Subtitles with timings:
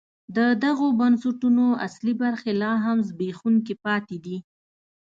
[0.35, 4.37] د دغو بنسټونو اصلي برخې لا هم زبېښونکي پاتې دي.